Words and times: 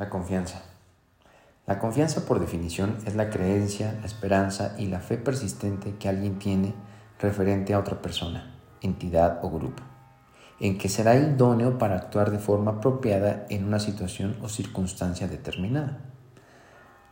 La 0.00 0.08
confianza. 0.08 0.62
La 1.66 1.78
confianza 1.78 2.24
por 2.24 2.40
definición 2.40 2.96
es 3.04 3.16
la 3.16 3.28
creencia, 3.28 3.98
la 4.00 4.06
esperanza 4.06 4.74
y 4.78 4.86
la 4.86 5.00
fe 5.00 5.18
persistente 5.18 5.96
que 5.98 6.08
alguien 6.08 6.38
tiene 6.38 6.72
referente 7.18 7.74
a 7.74 7.78
otra 7.78 8.00
persona, 8.00 8.50
entidad 8.80 9.40
o 9.42 9.50
grupo, 9.50 9.82
en 10.58 10.78
que 10.78 10.88
será 10.88 11.16
idóneo 11.16 11.76
para 11.76 11.96
actuar 11.96 12.30
de 12.30 12.38
forma 12.38 12.70
apropiada 12.70 13.44
en 13.50 13.66
una 13.66 13.78
situación 13.78 14.38
o 14.40 14.48
circunstancia 14.48 15.28
determinada. 15.28 15.98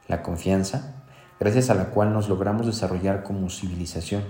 La 0.07 0.23
confianza, 0.23 1.05
gracias 1.39 1.69
a 1.69 1.75
la 1.75 1.91
cual 1.91 2.15
nos 2.15 2.31
logramos 2.31 2.65
desarrollar 2.65 3.23
como 3.23 3.51
civilización, 3.51 4.23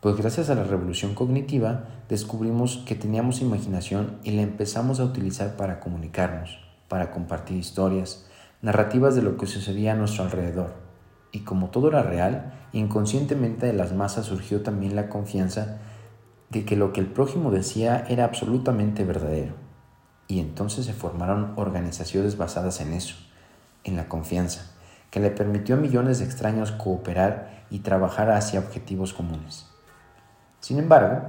pues 0.00 0.16
gracias 0.16 0.50
a 0.50 0.56
la 0.56 0.64
revolución 0.64 1.14
cognitiva 1.14 1.84
descubrimos 2.08 2.78
que 2.88 2.96
teníamos 2.96 3.40
imaginación 3.40 4.18
y 4.24 4.32
la 4.32 4.42
empezamos 4.42 4.98
a 4.98 5.04
utilizar 5.04 5.56
para 5.56 5.78
comunicarnos, 5.78 6.63
para 6.88 7.10
compartir 7.10 7.56
historias, 7.56 8.26
narrativas 8.62 9.14
de 9.14 9.22
lo 9.22 9.36
que 9.36 9.46
sucedía 9.46 9.92
a 9.92 9.96
nuestro 9.96 10.24
alrededor. 10.24 10.74
Y 11.32 11.40
como 11.40 11.70
todo 11.70 11.88
era 11.88 12.02
real, 12.02 12.52
inconscientemente 12.72 13.66
de 13.66 13.72
las 13.72 13.92
masas 13.92 14.26
surgió 14.26 14.62
también 14.62 14.96
la 14.96 15.08
confianza 15.08 15.78
de 16.50 16.64
que 16.64 16.76
lo 16.76 16.92
que 16.92 17.00
el 17.00 17.06
prójimo 17.06 17.50
decía 17.50 18.04
era 18.08 18.24
absolutamente 18.24 19.04
verdadero. 19.04 19.54
Y 20.28 20.38
entonces 20.38 20.86
se 20.86 20.92
formaron 20.92 21.52
organizaciones 21.56 22.38
basadas 22.38 22.80
en 22.80 22.92
eso, 22.92 23.16
en 23.82 23.96
la 23.96 24.08
confianza, 24.08 24.72
que 25.10 25.20
le 25.20 25.30
permitió 25.30 25.74
a 25.74 25.78
millones 25.78 26.18
de 26.18 26.24
extraños 26.24 26.72
cooperar 26.72 27.64
y 27.70 27.80
trabajar 27.80 28.30
hacia 28.30 28.60
objetivos 28.60 29.12
comunes. 29.12 29.66
Sin 30.60 30.78
embargo, 30.78 31.28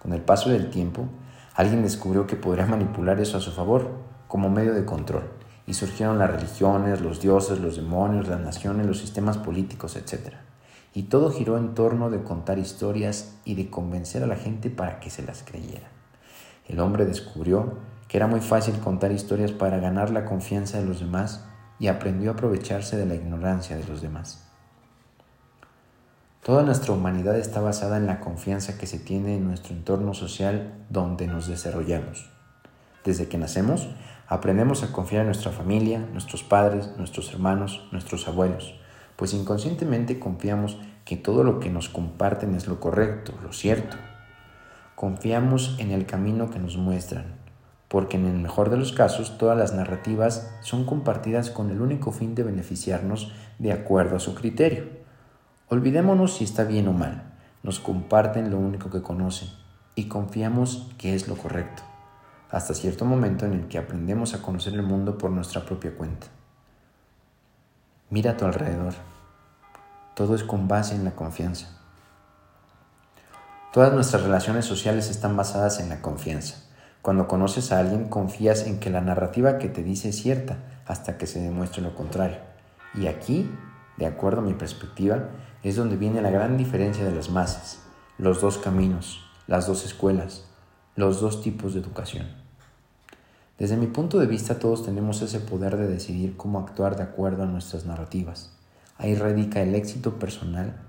con 0.00 0.12
el 0.12 0.20
paso 0.20 0.50
del 0.50 0.70
tiempo, 0.70 1.08
alguien 1.54 1.82
descubrió 1.82 2.26
que 2.26 2.36
podría 2.36 2.66
manipular 2.66 3.18
eso 3.18 3.38
a 3.38 3.40
su 3.40 3.50
favor, 3.50 3.90
como 4.36 4.50
medio 4.50 4.74
de 4.74 4.84
control, 4.84 5.30
y 5.66 5.72
surgieron 5.72 6.18
las 6.18 6.30
religiones, 6.30 7.00
los 7.00 7.22
dioses, 7.22 7.58
los 7.58 7.76
demonios, 7.76 8.28
las 8.28 8.38
naciones, 8.38 8.84
los 8.84 8.98
sistemas 8.98 9.38
políticos, 9.38 9.96
etc. 9.96 10.34
Y 10.92 11.04
todo 11.04 11.32
giró 11.32 11.56
en 11.56 11.72
torno 11.72 12.10
de 12.10 12.22
contar 12.22 12.58
historias 12.58 13.34
y 13.46 13.54
de 13.54 13.70
convencer 13.70 14.22
a 14.22 14.26
la 14.26 14.36
gente 14.36 14.68
para 14.68 15.00
que 15.00 15.08
se 15.08 15.22
las 15.22 15.42
creyera. 15.42 15.88
El 16.68 16.80
hombre 16.80 17.06
descubrió 17.06 17.78
que 18.08 18.18
era 18.18 18.26
muy 18.26 18.40
fácil 18.40 18.78
contar 18.78 19.10
historias 19.10 19.52
para 19.52 19.78
ganar 19.78 20.10
la 20.10 20.26
confianza 20.26 20.76
de 20.76 20.84
los 20.84 21.00
demás 21.00 21.42
y 21.78 21.86
aprendió 21.86 22.32
a 22.32 22.34
aprovecharse 22.34 22.98
de 22.98 23.06
la 23.06 23.14
ignorancia 23.14 23.74
de 23.74 23.86
los 23.86 24.02
demás. 24.02 24.46
Toda 26.42 26.62
nuestra 26.62 26.92
humanidad 26.92 27.38
está 27.38 27.62
basada 27.62 27.96
en 27.96 28.06
la 28.06 28.20
confianza 28.20 28.76
que 28.76 28.86
se 28.86 28.98
tiene 28.98 29.34
en 29.34 29.46
nuestro 29.48 29.74
entorno 29.74 30.12
social 30.12 30.74
donde 30.90 31.26
nos 31.26 31.48
desarrollamos. 31.48 32.36
Desde 33.06 33.28
que 33.28 33.38
nacemos, 33.38 33.88
aprendemos 34.28 34.82
a 34.82 34.92
confiar 34.92 35.20
en 35.20 35.28
nuestra 35.28 35.52
familia, 35.52 36.04
nuestros 36.12 36.42
padres, 36.42 36.90
nuestros 36.96 37.32
hermanos, 37.32 37.86
nuestros 37.92 38.26
abuelos, 38.26 38.74
pues 39.16 39.32
inconscientemente 39.32 40.18
confiamos 40.18 40.78
que 41.04 41.16
todo 41.16 41.44
lo 41.44 41.60
que 41.60 41.70
nos 41.70 41.88
comparten 41.88 42.54
es 42.54 42.66
lo 42.66 42.80
correcto, 42.80 43.32
lo 43.42 43.52
cierto. 43.52 43.96
Confiamos 44.96 45.76
en 45.78 45.92
el 45.92 46.06
camino 46.06 46.50
que 46.50 46.58
nos 46.58 46.76
muestran, 46.76 47.36
porque 47.88 48.16
en 48.16 48.26
el 48.26 48.38
mejor 48.38 48.70
de 48.70 48.76
los 48.76 48.92
casos 48.92 49.38
todas 49.38 49.56
las 49.56 49.72
narrativas 49.72 50.50
son 50.60 50.84
compartidas 50.84 51.50
con 51.50 51.70
el 51.70 51.80
único 51.80 52.10
fin 52.10 52.34
de 52.34 52.42
beneficiarnos 52.42 53.32
de 53.58 53.72
acuerdo 53.72 54.16
a 54.16 54.20
su 54.20 54.34
criterio. 54.34 54.84
Olvidémonos 55.68 56.36
si 56.36 56.44
está 56.44 56.64
bien 56.64 56.88
o 56.88 56.92
mal, 56.92 57.34
nos 57.62 57.78
comparten 57.78 58.50
lo 58.50 58.58
único 58.58 58.90
que 58.90 59.02
conocen 59.02 59.48
y 59.94 60.08
confiamos 60.08 60.90
que 60.98 61.14
es 61.14 61.28
lo 61.28 61.36
correcto 61.36 61.82
hasta 62.50 62.74
cierto 62.74 63.04
momento 63.04 63.46
en 63.46 63.52
el 63.52 63.68
que 63.68 63.78
aprendemos 63.78 64.34
a 64.34 64.42
conocer 64.42 64.74
el 64.74 64.82
mundo 64.82 65.18
por 65.18 65.30
nuestra 65.30 65.64
propia 65.64 65.96
cuenta. 65.96 66.28
Mira 68.08 68.32
a 68.32 68.36
tu 68.36 68.44
alrededor. 68.44 68.94
Todo 70.14 70.34
es 70.34 70.44
con 70.44 70.68
base 70.68 70.94
en 70.94 71.04
la 71.04 71.16
confianza. 71.16 71.68
Todas 73.72 73.92
nuestras 73.92 74.22
relaciones 74.22 74.64
sociales 74.64 75.10
están 75.10 75.36
basadas 75.36 75.80
en 75.80 75.88
la 75.88 76.00
confianza. 76.00 76.62
Cuando 77.02 77.28
conoces 77.28 77.72
a 77.72 77.78
alguien 77.78 78.08
confías 78.08 78.66
en 78.66 78.80
que 78.80 78.90
la 78.90 79.00
narrativa 79.00 79.58
que 79.58 79.68
te 79.68 79.82
dice 79.82 80.08
es 80.08 80.16
cierta 80.16 80.56
hasta 80.86 81.18
que 81.18 81.26
se 81.26 81.40
demuestre 81.40 81.82
lo 81.82 81.94
contrario. 81.94 82.38
Y 82.94 83.06
aquí, 83.08 83.50
de 83.98 84.06
acuerdo 84.06 84.40
a 84.40 84.44
mi 84.44 84.54
perspectiva, 84.54 85.28
es 85.62 85.76
donde 85.76 85.96
viene 85.96 86.22
la 86.22 86.30
gran 86.30 86.56
diferencia 86.56 87.04
de 87.04 87.14
las 87.14 87.28
masas, 87.28 87.80
los 88.18 88.40
dos 88.40 88.56
caminos, 88.58 89.20
las 89.46 89.66
dos 89.66 89.84
escuelas, 89.84 90.44
los 90.96 91.20
dos 91.20 91.42
tipos 91.42 91.74
de 91.74 91.80
educación. 91.80 92.26
Desde 93.58 93.76
mi 93.76 93.86
punto 93.86 94.18
de 94.18 94.26
vista 94.26 94.58
todos 94.58 94.84
tenemos 94.84 95.20
ese 95.20 95.40
poder 95.40 95.76
de 95.76 95.88
decidir 95.88 96.36
cómo 96.38 96.58
actuar 96.58 96.96
de 96.96 97.02
acuerdo 97.02 97.42
a 97.42 97.46
nuestras 97.46 97.84
narrativas. 97.84 98.50
Ahí 98.96 99.14
radica 99.14 99.60
el 99.60 99.74
éxito 99.74 100.18
personal, 100.18 100.80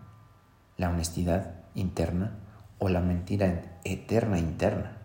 la 0.78 0.90
honestidad 0.90 1.56
interna 1.76 2.38
o 2.80 2.88
la 2.88 3.02
mentira 3.02 3.80
eterna 3.84 4.40
interna. 4.40 4.98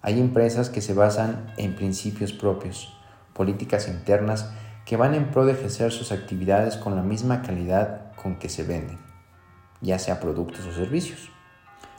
Hay 0.00 0.18
empresas 0.18 0.70
que 0.70 0.80
se 0.80 0.94
basan 0.94 1.52
en 1.58 1.76
principios 1.76 2.32
propios, 2.32 2.96
políticas 3.34 3.88
internas 3.88 4.50
que 4.86 4.96
van 4.96 5.14
en 5.14 5.30
pro 5.30 5.44
de 5.44 5.52
ejercer 5.52 5.92
sus 5.92 6.12
actividades 6.12 6.78
con 6.78 6.96
la 6.96 7.02
misma 7.02 7.42
calidad 7.42 8.14
con 8.14 8.38
que 8.38 8.48
se 8.48 8.62
venden, 8.62 8.98
ya 9.82 9.98
sea 9.98 10.18
productos 10.18 10.64
o 10.64 10.72
servicios. 10.72 11.30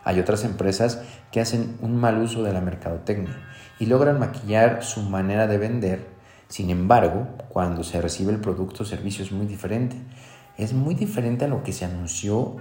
Hay 0.04 0.20
otras 0.20 0.44
empresas 0.44 1.02
que 1.32 1.42
hacen 1.42 1.78
un 1.82 1.96
mal 1.96 2.18
uso 2.18 2.44
de 2.44 2.54
la 2.54 2.62
mercadotecnia 2.62 3.38
y 3.80 3.86
logran 3.86 4.20
maquillar 4.20 4.84
su 4.84 5.02
manera 5.02 5.48
de 5.48 5.58
vender. 5.58 6.08
Sin 6.48 6.70
embargo, 6.70 7.28
cuando 7.50 7.84
se 7.84 8.02
recibe 8.02 8.32
el 8.32 8.40
producto 8.40 8.84
o 8.84 8.86
servicio 8.86 9.24
es 9.24 9.32
muy 9.32 9.46
diferente. 9.46 9.96
Es 10.58 10.74
muy 10.74 10.96
diferente 10.96 11.46
a 11.46 11.48
lo 11.48 11.64
que 11.64 11.74
se 11.74 11.86
anunció 11.86 12.58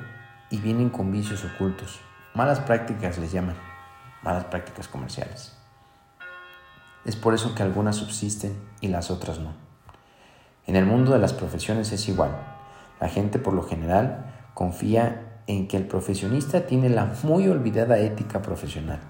y 0.51 0.59
vienen 0.59 0.91
con 0.91 1.11
vicios 1.11 1.45
ocultos. 1.45 2.01
Malas 2.35 2.61
prácticas 2.61 3.19
les 3.19 3.33
llaman, 3.33 3.57
malas 4.23 4.45
prácticas 4.45 4.87
comerciales. 4.89 5.57
Es 7.05 7.17
por 7.17 7.35
eso 7.35 7.55
que 7.55 7.63
algunas 7.63 7.97
subsisten 7.97 8.57
y 8.81 8.89
las 8.89 9.11
otras 9.11 9.39
no. 9.39 9.55
En 10.67 10.77
el 10.77 10.85
mundo 10.85 11.13
de 11.13 11.19
las 11.19 11.33
profesiones 11.33 11.91
es 11.93 12.09
igual. 12.09 12.31
La 13.01 13.09
gente 13.09 13.39
por 13.39 13.55
lo 13.55 13.63
general 13.63 14.27
confía 14.55 15.30
en 15.51 15.67
que 15.67 15.77
el 15.77 15.87
profesionista 15.87 16.67
tiene 16.67 16.89
la 16.89 17.13
muy 17.25 17.49
olvidada 17.49 17.99
ética 17.99 18.41
profesional, 18.41 19.01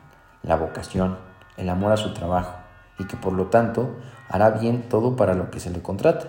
la 0.42 0.56
vocación, 0.56 1.18
el 1.58 1.68
amor 1.68 1.92
a 1.92 1.98
su 1.98 2.14
trabajo 2.14 2.54
y 2.98 3.04
que 3.04 3.16
por 3.16 3.34
lo 3.34 3.46
tanto 3.46 3.96
hará 4.28 4.50
bien 4.50 4.88
todo 4.88 5.16
para 5.16 5.34
lo 5.34 5.50
que 5.50 5.60
se 5.60 5.70
le 5.70 5.82
contrata. 5.82 6.28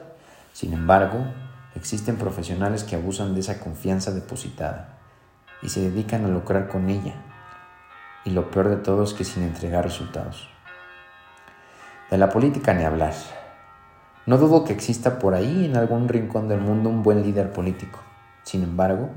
Sin 0.51 0.73
embargo, 0.73 1.25
existen 1.75 2.17
profesionales 2.17 2.83
que 2.83 2.97
abusan 2.97 3.33
de 3.33 3.39
esa 3.39 3.59
confianza 3.59 4.11
depositada 4.11 4.97
y 5.61 5.69
se 5.69 5.79
dedican 5.79 6.25
a 6.25 6.27
lucrar 6.27 6.67
con 6.67 6.89
ella. 6.89 7.13
Y 8.25 8.31
lo 8.31 8.51
peor 8.51 8.67
de 8.67 8.77
todo 8.77 9.03
es 9.03 9.13
que 9.13 9.23
sin 9.23 9.43
entregar 9.43 9.85
resultados. 9.85 10.49
De 12.09 12.17
la 12.17 12.29
política 12.29 12.73
ni 12.73 12.83
hablar. 12.83 13.13
No 14.25 14.37
dudo 14.37 14.65
que 14.65 14.73
exista 14.73 15.19
por 15.19 15.33
ahí 15.35 15.65
en 15.65 15.77
algún 15.77 16.09
rincón 16.09 16.49
del 16.49 16.59
mundo 16.59 16.89
un 16.89 17.01
buen 17.01 17.23
líder 17.23 17.53
político. 17.53 17.99
Sin 18.43 18.63
embargo, 18.63 19.09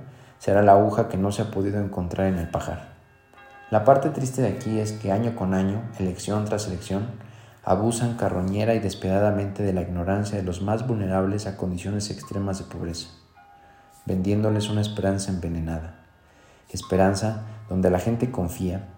será 0.45 0.61
la 0.61 0.73
aguja 0.73 1.09
que 1.09 1.17
no 1.17 1.33
se 1.33 1.41
ha 1.41 1.51
podido 1.51 1.83
encontrar 1.83 2.27
en 2.27 2.37
el 2.37 2.51
pajar. 2.51 2.89
La 3.71 3.83
parte 3.87 4.11
triste 4.11 4.43
de 4.43 4.49
aquí 4.49 4.79
es 4.79 4.93
que 4.93 5.11
año 5.11 5.35
con 5.37 5.55
año, 5.55 5.81
elección 5.99 6.45
tras 6.45 6.67
elección, 6.67 7.07
abusan 7.65 8.19
carroñera 8.19 8.75
y 8.75 8.79
despiadadamente 8.79 9.63
de 9.63 9.73
la 9.73 9.81
ignorancia 9.81 10.37
de 10.37 10.45
los 10.45 10.61
más 10.61 10.87
vulnerables 10.87 11.47
a 11.47 11.57
condiciones 11.57 12.11
extremas 12.11 12.59
de 12.59 12.67
pobreza, 12.67 13.09
vendiéndoles 14.05 14.69
una 14.69 14.83
esperanza 14.83 15.31
envenenada. 15.31 15.95
Esperanza 16.69 17.45
donde 17.71 17.89
la 17.89 17.99
gente 17.99 18.31
confía, 18.31 18.89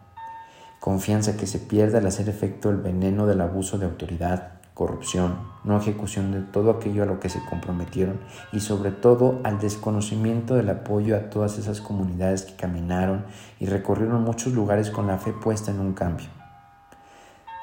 confianza 0.80 1.36
que 1.36 1.46
se 1.46 1.60
pierde 1.60 1.98
al 1.98 2.06
hacer 2.08 2.28
efecto 2.28 2.70
el 2.70 2.78
veneno 2.78 3.24
del 3.28 3.40
abuso 3.40 3.78
de 3.78 3.86
autoridad, 3.86 4.54
corrupción, 4.76 5.38
no 5.64 5.78
ejecución 5.78 6.32
de 6.32 6.42
todo 6.42 6.70
aquello 6.70 7.02
a 7.02 7.06
lo 7.06 7.18
que 7.18 7.30
se 7.30 7.42
comprometieron 7.46 8.20
y 8.52 8.60
sobre 8.60 8.90
todo 8.90 9.40
al 9.42 9.58
desconocimiento 9.58 10.54
del 10.54 10.68
apoyo 10.68 11.16
a 11.16 11.30
todas 11.30 11.56
esas 11.56 11.80
comunidades 11.80 12.42
que 12.42 12.56
caminaron 12.56 13.24
y 13.58 13.64
recorrieron 13.66 14.22
muchos 14.22 14.52
lugares 14.52 14.90
con 14.90 15.06
la 15.06 15.16
fe 15.16 15.32
puesta 15.32 15.70
en 15.70 15.80
un 15.80 15.94
cambio. 15.94 16.26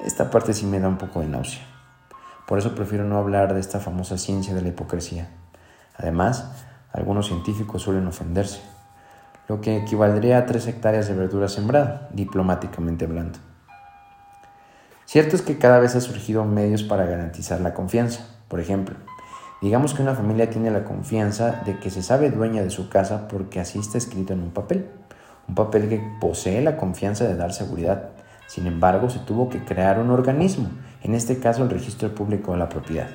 Esta 0.00 0.28
parte 0.28 0.54
sí 0.54 0.66
me 0.66 0.80
da 0.80 0.88
un 0.88 0.98
poco 0.98 1.20
de 1.20 1.28
náusea. 1.28 1.62
Por 2.48 2.58
eso 2.58 2.74
prefiero 2.74 3.04
no 3.04 3.16
hablar 3.16 3.54
de 3.54 3.60
esta 3.60 3.78
famosa 3.78 4.18
ciencia 4.18 4.52
de 4.52 4.62
la 4.62 4.70
hipocresía. 4.70 5.28
Además, 5.96 6.66
algunos 6.92 7.28
científicos 7.28 7.82
suelen 7.82 8.08
ofenderse, 8.08 8.60
lo 9.46 9.60
que 9.60 9.76
equivaldría 9.76 10.38
a 10.38 10.46
tres 10.46 10.66
hectáreas 10.66 11.06
de 11.06 11.14
verdura 11.14 11.48
sembrada, 11.48 12.08
diplomáticamente 12.12 13.04
hablando. 13.04 13.38
Cierto 15.14 15.36
es 15.36 15.42
que 15.42 15.58
cada 15.58 15.78
vez 15.78 15.94
ha 15.94 16.00
surgido 16.00 16.44
medios 16.44 16.82
para 16.82 17.06
garantizar 17.06 17.60
la 17.60 17.72
confianza. 17.72 18.26
Por 18.48 18.58
ejemplo, 18.58 18.96
digamos 19.62 19.94
que 19.94 20.02
una 20.02 20.16
familia 20.16 20.50
tiene 20.50 20.72
la 20.72 20.82
confianza 20.82 21.62
de 21.64 21.78
que 21.78 21.88
se 21.90 22.02
sabe 22.02 22.32
dueña 22.32 22.64
de 22.64 22.70
su 22.70 22.88
casa 22.88 23.28
porque 23.28 23.60
así 23.60 23.78
está 23.78 23.96
escrito 23.96 24.32
en 24.32 24.40
un 24.40 24.50
papel. 24.50 24.90
Un 25.46 25.54
papel 25.54 25.88
que 25.88 26.02
posee 26.20 26.62
la 26.62 26.76
confianza 26.76 27.28
de 27.28 27.36
dar 27.36 27.52
seguridad. 27.52 28.10
Sin 28.48 28.66
embargo, 28.66 29.08
se 29.08 29.20
tuvo 29.20 29.48
que 29.48 29.64
crear 29.64 30.00
un 30.00 30.10
organismo 30.10 30.68
en 31.04 31.14
este 31.14 31.38
caso 31.38 31.62
el 31.62 31.70
registro 31.70 32.12
público 32.12 32.50
de 32.50 32.58
la 32.58 32.68
propiedad, 32.68 33.10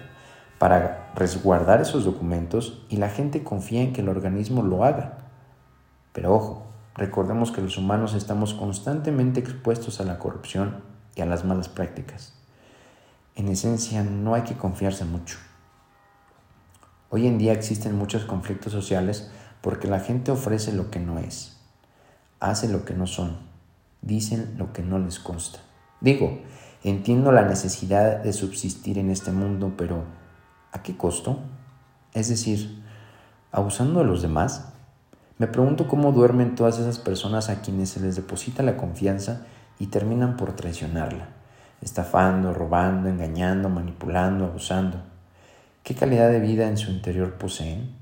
para 0.57 1.11
resguardar 1.15 1.81
esos 1.81 2.05
documentos 2.05 2.85
y 2.87 2.95
la 2.95 3.09
gente 3.09 3.43
confía 3.43 3.81
en 3.81 3.91
que 3.91 3.99
el 3.99 4.07
organismo 4.07 4.63
lo 4.63 4.85
haga. 4.85 5.17
Pero 6.13 6.33
ojo, 6.33 6.65
recordemos 6.95 7.51
que 7.51 7.59
los 7.59 7.77
humanos 7.77 8.13
estamos 8.13 8.53
constantemente 8.53 9.41
expuestos 9.41 9.99
a 9.99 10.05
la 10.05 10.17
corrupción 10.17 10.87
y 11.15 11.21
a 11.21 11.25
las 11.25 11.45
malas 11.45 11.69
prácticas. 11.69 12.33
En 13.35 13.47
esencia, 13.47 14.03
no 14.03 14.35
hay 14.35 14.43
que 14.43 14.57
confiarse 14.57 15.05
mucho. 15.05 15.37
Hoy 17.09 17.25
en 17.25 17.37
día 17.37 17.53
existen 17.53 17.95
muchos 17.97 18.25
conflictos 18.25 18.71
sociales 18.71 19.31
porque 19.61 19.87
la 19.87 19.99
gente 19.99 20.31
ofrece 20.31 20.73
lo 20.73 20.91
que 20.91 20.99
no 20.99 21.19
es, 21.19 21.57
hace 22.39 22.67
lo 22.67 22.85
que 22.85 22.93
no 22.93 23.07
son, 23.07 23.37
dicen 24.01 24.55
lo 24.57 24.73
que 24.73 24.83
no 24.83 24.99
les 24.99 25.19
consta. 25.19 25.59
Digo, 26.01 26.39
entiendo 26.83 27.31
la 27.31 27.43
necesidad 27.43 28.17
de 28.17 28.33
subsistir 28.33 28.97
en 28.97 29.09
este 29.09 29.31
mundo, 29.31 29.73
pero 29.77 30.03
¿a 30.71 30.83
qué 30.83 30.95
costo? 30.95 31.39
Es 32.13 32.29
decir, 32.29 32.83
abusando 33.51 33.99
de 33.99 34.05
los 34.05 34.21
demás. 34.21 34.69
Me 35.37 35.47
pregunto 35.47 35.87
cómo 35.87 36.11
duermen 36.11 36.55
todas 36.55 36.79
esas 36.79 36.99
personas 36.99 37.49
a 37.49 37.61
quienes 37.61 37.89
se 37.89 38.01
les 38.01 38.15
deposita 38.15 38.63
la 38.63 38.77
confianza 38.77 39.45
y 39.79 39.87
terminan 39.87 40.37
por 40.37 40.55
traicionarla, 40.55 41.29
estafando, 41.81 42.53
robando, 42.53 43.09
engañando, 43.09 43.69
manipulando, 43.69 44.45
abusando. 44.45 45.01
¿Qué 45.83 45.95
calidad 45.95 46.29
de 46.29 46.41
vida 46.41 46.67
en 46.67 46.77
su 46.77 46.91
interior 46.91 47.35
poseen? 47.35 47.95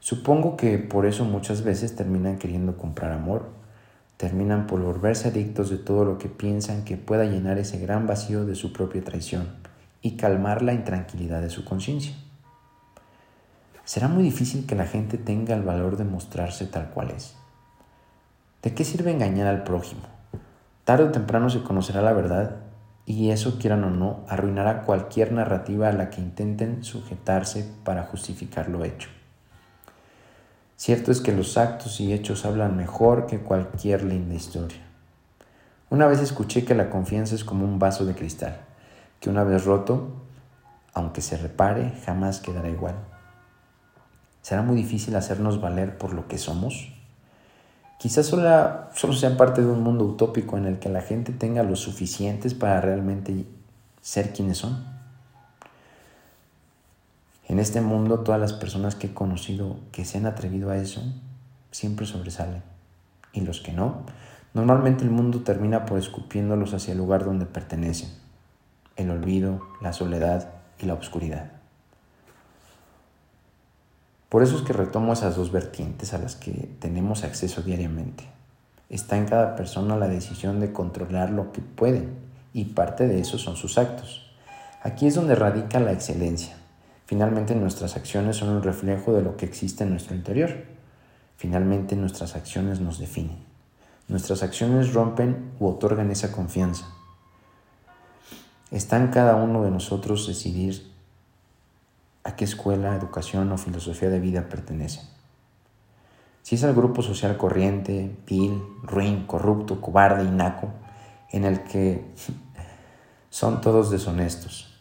Supongo 0.00 0.56
que 0.56 0.76
por 0.78 1.06
eso 1.06 1.24
muchas 1.24 1.62
veces 1.62 1.96
terminan 1.96 2.38
queriendo 2.38 2.76
comprar 2.76 3.12
amor, 3.12 3.48
terminan 4.16 4.66
por 4.66 4.82
volverse 4.82 5.28
adictos 5.28 5.70
de 5.70 5.78
todo 5.78 6.04
lo 6.04 6.18
que 6.18 6.28
piensan 6.28 6.84
que 6.84 6.96
pueda 6.96 7.24
llenar 7.24 7.58
ese 7.58 7.78
gran 7.78 8.06
vacío 8.06 8.44
de 8.44 8.56
su 8.56 8.72
propia 8.72 9.02
traición 9.02 9.48
y 10.02 10.16
calmar 10.16 10.62
la 10.62 10.74
intranquilidad 10.74 11.40
de 11.40 11.48
su 11.48 11.64
conciencia. 11.64 12.14
Será 13.84 14.08
muy 14.08 14.22
difícil 14.22 14.66
que 14.66 14.74
la 14.74 14.86
gente 14.86 15.18
tenga 15.18 15.54
el 15.54 15.62
valor 15.62 15.96
de 15.96 16.04
mostrarse 16.04 16.66
tal 16.66 16.90
cual 16.90 17.10
es. 17.10 17.34
¿De 18.62 18.74
qué 18.74 18.84
sirve 18.84 19.10
engañar 19.10 19.46
al 19.46 19.62
prójimo? 19.62 20.13
Tarde 20.84 21.04
o 21.04 21.10
temprano 21.10 21.48
se 21.48 21.62
conocerá 21.62 22.02
la 22.02 22.12
verdad 22.12 22.56
y 23.06 23.30
eso, 23.30 23.58
quieran 23.58 23.84
o 23.84 23.90
no, 23.90 24.24
arruinará 24.28 24.82
cualquier 24.82 25.32
narrativa 25.32 25.88
a 25.88 25.92
la 25.92 26.10
que 26.10 26.20
intenten 26.20 26.84
sujetarse 26.84 27.70
para 27.84 28.04
justificar 28.04 28.68
lo 28.68 28.84
hecho. 28.84 29.08
Cierto 30.76 31.12
es 31.12 31.20
que 31.20 31.32
los 31.32 31.56
actos 31.56 32.00
y 32.00 32.12
hechos 32.12 32.44
hablan 32.44 32.76
mejor 32.76 33.26
que 33.26 33.40
cualquier 33.40 34.04
linda 34.04 34.34
historia. 34.34 34.80
Una 35.88 36.06
vez 36.06 36.20
escuché 36.20 36.64
que 36.64 36.74
la 36.74 36.90
confianza 36.90 37.34
es 37.34 37.44
como 37.44 37.64
un 37.64 37.78
vaso 37.78 38.04
de 38.04 38.14
cristal, 38.14 38.60
que 39.20 39.30
una 39.30 39.44
vez 39.44 39.64
roto, 39.64 40.08
aunque 40.92 41.20
se 41.20 41.36
repare, 41.36 41.92
jamás 42.04 42.40
quedará 42.40 42.68
igual. 42.68 42.96
¿Será 44.42 44.62
muy 44.62 44.76
difícil 44.76 45.16
hacernos 45.16 45.60
valer 45.60 45.96
por 45.96 46.12
lo 46.12 46.26
que 46.26 46.36
somos? 46.36 46.92
Quizás 47.98 48.26
solo, 48.26 48.48
solo 48.94 49.12
sea 49.14 49.36
parte 49.36 49.62
de 49.62 49.68
un 49.68 49.82
mundo 49.82 50.04
utópico 50.04 50.58
en 50.58 50.66
el 50.66 50.78
que 50.78 50.88
la 50.88 51.00
gente 51.00 51.32
tenga 51.32 51.62
lo 51.62 51.76
suficientes 51.76 52.54
para 52.54 52.80
realmente 52.80 53.46
ser 54.02 54.32
quienes 54.32 54.58
son. 54.58 54.84
En 57.46 57.58
este 57.58 57.80
mundo 57.80 58.20
todas 58.20 58.40
las 58.40 58.52
personas 58.52 58.94
que 58.94 59.08
he 59.08 59.14
conocido 59.14 59.76
que 59.92 60.04
se 60.04 60.18
han 60.18 60.26
atrevido 60.26 60.70
a 60.70 60.76
eso 60.76 61.02
siempre 61.70 62.06
sobresalen. 62.06 62.62
Y 63.32 63.40
los 63.40 63.60
que 63.60 63.72
no, 63.72 64.04
normalmente 64.54 65.04
el 65.04 65.10
mundo 65.10 65.40
termina 65.40 65.86
por 65.86 65.98
escupiéndolos 65.98 66.72
hacia 66.72 66.92
el 66.92 66.98
lugar 66.98 67.24
donde 67.24 67.46
pertenecen. 67.46 68.10
El 68.96 69.10
olvido, 69.10 69.60
la 69.80 69.92
soledad 69.92 70.50
y 70.80 70.86
la 70.86 70.94
oscuridad. 70.94 71.50
Por 74.28 74.42
eso 74.42 74.56
es 74.56 74.62
que 74.62 74.72
retomo 74.72 75.12
esas 75.12 75.36
dos 75.36 75.52
vertientes 75.52 76.14
a 76.14 76.18
las 76.18 76.36
que 76.36 76.68
tenemos 76.80 77.24
acceso 77.24 77.62
diariamente. 77.62 78.24
Está 78.88 79.16
en 79.16 79.26
cada 79.26 79.56
persona 79.56 79.96
la 79.96 80.08
decisión 80.08 80.60
de 80.60 80.72
controlar 80.72 81.30
lo 81.30 81.52
que 81.52 81.60
pueden 81.60 82.14
y 82.52 82.66
parte 82.66 83.06
de 83.06 83.20
eso 83.20 83.38
son 83.38 83.56
sus 83.56 83.78
actos. 83.78 84.30
Aquí 84.82 85.06
es 85.06 85.14
donde 85.14 85.34
radica 85.34 85.80
la 85.80 85.92
excelencia 85.92 86.56
Finalmente 87.06 87.54
nuestras 87.54 87.96
acciones 87.96 88.36
son 88.36 88.48
un 88.48 88.62
reflejo 88.62 89.12
de 89.12 89.22
lo 89.22 89.36
que 89.36 89.44
existe 89.44 89.84
en 89.84 89.90
nuestro 89.90 90.16
interior. 90.16 90.64
Finalmente 91.36 91.96
nuestras 91.96 92.34
acciones 92.34 92.80
nos 92.80 92.98
definen. 92.98 93.36
Nuestras 94.08 94.42
acciones 94.42 94.94
rompen 94.94 95.52
u 95.60 95.66
otorgan 95.66 96.10
esa 96.10 96.32
confianza. 96.32 96.86
Está 98.70 98.96
en 98.96 99.08
cada 99.08 99.36
uno 99.36 99.62
de 99.62 99.70
nosotros 99.70 100.26
decidir 100.26 100.93
a 102.24 102.36
qué 102.36 102.44
escuela, 102.44 102.96
educación 102.96 103.52
o 103.52 103.58
filosofía 103.58 104.08
de 104.08 104.18
vida 104.18 104.48
pertenece. 104.48 105.02
Si 106.42 106.56
es 106.56 106.64
al 106.64 106.74
grupo 106.74 107.02
social 107.02 107.36
corriente, 107.36 108.16
vil, 108.26 108.62
ruin, 108.82 109.26
corrupto, 109.26 109.80
cobarde 109.80 110.24
y 110.24 110.30
naco, 110.30 110.68
en 111.30 111.44
el 111.44 111.62
que 111.64 112.04
son 113.30 113.60
todos 113.60 113.90
deshonestos, 113.90 114.74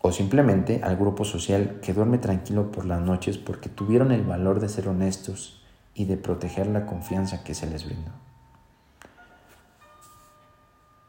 o 0.00 0.12
simplemente 0.12 0.80
al 0.84 0.96
grupo 0.96 1.24
social 1.24 1.80
que 1.82 1.92
duerme 1.92 2.18
tranquilo 2.18 2.70
por 2.70 2.84
las 2.84 3.00
noches 3.00 3.38
porque 3.38 3.68
tuvieron 3.68 4.12
el 4.12 4.22
valor 4.22 4.60
de 4.60 4.68
ser 4.68 4.88
honestos 4.88 5.64
y 5.94 6.04
de 6.04 6.16
proteger 6.16 6.68
la 6.68 6.86
confianza 6.86 7.42
que 7.42 7.54
se 7.54 7.66
les 7.66 7.84
brindó. 7.84 8.12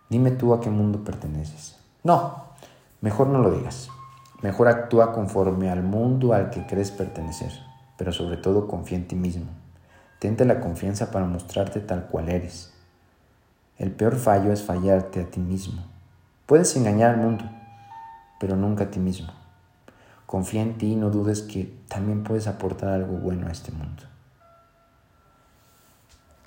Dime 0.09 0.31
tú 0.31 0.53
a 0.53 0.61
qué 0.61 0.69
mundo 0.69 1.03
perteneces. 1.03 1.77
No, 2.03 2.45
mejor 3.01 3.27
no 3.27 3.39
lo 3.39 3.51
digas. 3.51 3.89
Mejor 4.41 4.67
actúa 4.67 5.13
conforme 5.13 5.71
al 5.71 5.81
mundo 5.81 6.33
al 6.33 6.51
que 6.51 6.67
crees 6.67 6.91
pertenecer, 6.91 7.51
pero 7.97 8.11
sobre 8.11 8.37
todo 8.37 8.67
confía 8.67 8.97
en 8.97 9.07
ti 9.07 9.15
mismo. 9.15 9.47
Tente 10.19 10.45
la 10.45 10.59
confianza 10.59 11.09
para 11.09 11.25
mostrarte 11.25 11.79
tal 11.79 12.05
cual 12.05 12.29
eres. 12.29 12.71
El 13.77 13.91
peor 13.91 14.15
fallo 14.15 14.51
es 14.51 14.61
fallarte 14.61 15.21
a 15.21 15.25
ti 15.25 15.39
mismo. 15.39 15.83
Puedes 16.45 16.75
engañar 16.75 17.15
al 17.15 17.17
mundo, 17.17 17.45
pero 18.39 18.55
nunca 18.55 18.85
a 18.85 18.91
ti 18.91 18.99
mismo. 18.99 19.33
Confía 20.27 20.61
en 20.61 20.77
ti 20.77 20.93
y 20.93 20.95
no 20.95 21.09
dudes 21.09 21.41
que 21.41 21.73
también 21.87 22.23
puedes 22.23 22.47
aportar 22.47 22.89
algo 22.89 23.17
bueno 23.17 23.47
a 23.47 23.51
este 23.51 23.71
mundo. 23.71 24.03